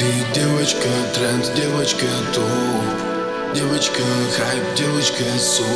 [0.00, 3.54] Ты девочка тренд, девочка топ.
[3.54, 4.00] Девочка
[4.34, 5.66] хайп, девочка сок.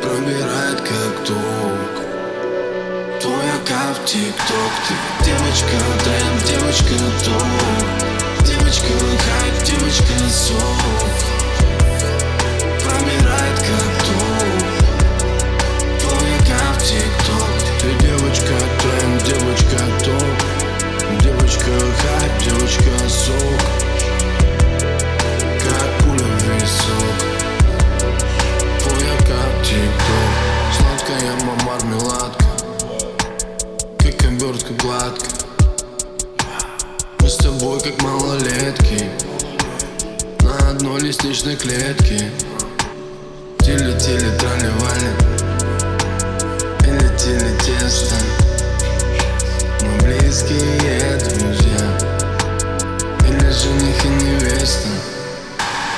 [0.00, 3.20] Пробирает как ток.
[3.20, 4.72] Твой аккаунт тик-ток.
[4.88, 6.94] Ты девочка тренд, девочка
[7.26, 8.46] топ.
[8.46, 8.94] Девочка
[9.26, 10.77] хайп, девочка сок
[37.28, 39.10] с тобой как малолетки.
[40.40, 42.30] На одной лестничной клетке.
[43.58, 45.10] Тили-тили тролливали
[46.84, 48.14] И летели тесто.
[49.82, 51.98] Мы близкие друзья.
[53.28, 54.88] Или жених и невеста.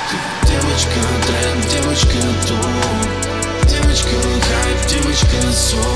[0.09, 3.69] Ты девочка тренд, девочка топ.
[3.69, 4.15] Девочка
[4.49, 5.90] хайп, девочка сок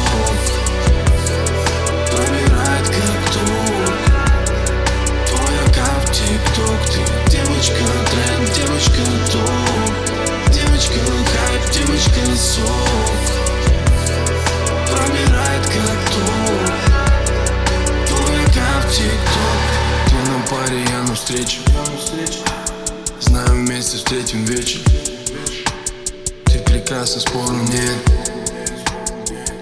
[26.86, 27.97] Ты прекрасна, спору нет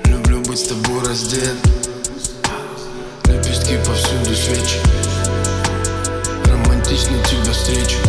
[0.07, 1.55] Люблю быть с тобой раздет.
[3.27, 4.79] Лепестки повсюду свечи.
[6.45, 8.02] Романтично тебя встречу